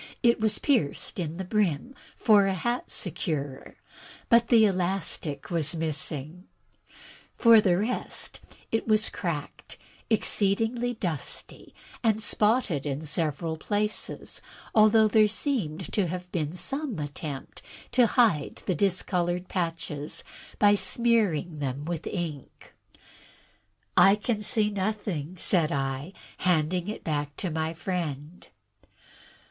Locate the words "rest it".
7.77-8.87